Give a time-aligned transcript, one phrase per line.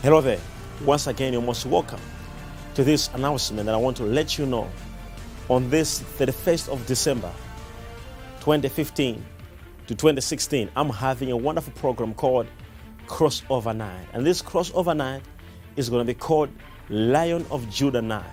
[0.00, 0.40] Hello there.
[0.86, 2.00] Once again, you're most welcome
[2.72, 4.70] to this announcement that I want to let you know
[5.50, 7.30] on this 31st of December
[8.36, 9.22] 2015
[9.88, 10.70] to 2016.
[10.76, 12.46] I'm having a wonderful program called
[13.06, 14.06] Crossover Night.
[14.14, 15.20] And this crossover night
[15.76, 16.48] is going to be called
[16.88, 18.24] Lion of Judah Night.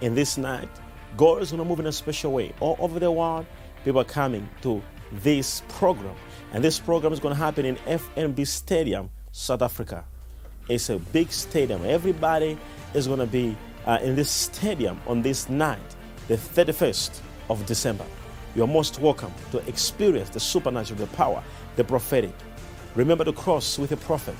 [0.00, 0.68] In this night,
[1.16, 2.52] God is going to move in a special way.
[2.60, 3.46] All over the world,
[3.84, 6.14] people are coming to this program.
[6.52, 10.04] And this program is going to happen in FNB Stadium, South Africa.
[10.68, 11.84] It's a big stadium.
[11.84, 12.58] Everybody
[12.94, 15.78] is going to be uh, in this stadium on this night,
[16.28, 18.04] the 31st of December.
[18.54, 21.42] You are most welcome to experience the supernatural, the power,
[21.76, 22.34] the prophetic.
[22.94, 24.36] Remember to cross with a prophet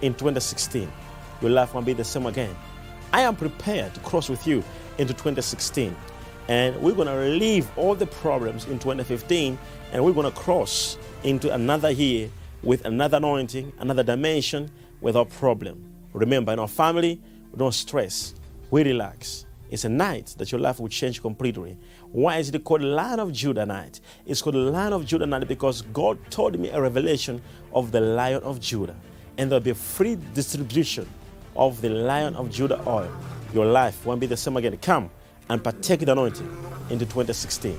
[0.00, 0.90] in 2016.
[1.40, 2.54] Your life won't be the same again.
[3.12, 4.64] I am prepared to cross with you
[4.98, 5.94] into 2016.
[6.48, 9.58] And we're going to leave all the problems in 2015
[9.92, 12.30] and we're going to cross into another year
[12.62, 14.70] with another anointing, another dimension,
[15.00, 15.84] without problem.
[16.12, 17.20] Remember, in our family,
[17.50, 18.34] we don't stress,
[18.70, 19.46] we relax.
[19.70, 21.78] It's a night that your life will change completely.
[22.10, 24.00] Why is it called Lion of Judah night?
[24.26, 27.40] It's called Lion of Judah night because God told me a revelation
[27.72, 28.94] of the Lion of Judah.
[29.38, 31.08] And there'll be a free distribution
[31.56, 33.10] of the Lion of Judah oil.
[33.52, 34.76] Your life won't be the same again.
[34.78, 35.10] Come
[35.48, 36.46] and partake the anointing
[36.90, 37.78] into 2016.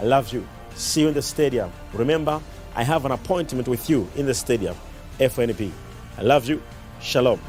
[0.00, 0.46] I love you.
[0.74, 1.70] See you in the stadium.
[1.92, 2.40] Remember,
[2.74, 4.74] I have an appointment with you in the stadium,
[5.18, 5.70] FNB.
[6.18, 6.62] I love you.
[7.00, 7.40] Shalom.